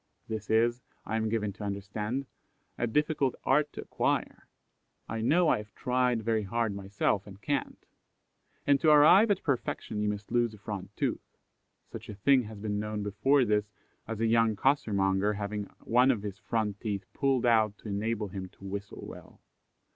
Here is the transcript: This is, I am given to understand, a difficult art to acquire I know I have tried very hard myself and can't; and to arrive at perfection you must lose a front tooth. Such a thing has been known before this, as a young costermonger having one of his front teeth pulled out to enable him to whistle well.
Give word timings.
This 0.27 0.49
is, 0.49 0.81
I 1.05 1.15
am 1.15 1.29
given 1.29 1.53
to 1.53 1.63
understand, 1.63 2.25
a 2.75 2.87
difficult 2.87 3.35
art 3.43 3.71
to 3.73 3.83
acquire 3.83 4.47
I 5.07 5.21
know 5.21 5.47
I 5.49 5.57
have 5.59 5.75
tried 5.75 6.23
very 6.23 6.41
hard 6.41 6.73
myself 6.73 7.27
and 7.27 7.39
can't; 7.39 7.85
and 8.65 8.79
to 8.81 8.89
arrive 8.89 9.29
at 9.29 9.43
perfection 9.43 10.01
you 10.01 10.09
must 10.09 10.31
lose 10.31 10.55
a 10.55 10.57
front 10.57 10.89
tooth. 10.97 11.37
Such 11.91 12.09
a 12.09 12.15
thing 12.15 12.41
has 12.45 12.57
been 12.57 12.79
known 12.79 13.03
before 13.03 13.45
this, 13.45 13.69
as 14.07 14.19
a 14.19 14.25
young 14.25 14.55
costermonger 14.55 15.33
having 15.33 15.65
one 15.81 16.09
of 16.09 16.23
his 16.23 16.39
front 16.39 16.79
teeth 16.79 17.05
pulled 17.13 17.45
out 17.45 17.77
to 17.77 17.87
enable 17.89 18.29
him 18.29 18.49
to 18.53 18.63
whistle 18.65 19.05
well. 19.05 19.39